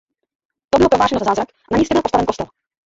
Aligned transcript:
To 0.71 0.77
bylo 0.77 0.89
prohlášeno 0.89 1.19
za 1.19 1.25
zázrak 1.25 1.49
a 1.51 1.55
na 1.73 1.77
místě 1.77 1.93
byl 1.93 2.01
postaven 2.01 2.25
kostel. 2.25 2.47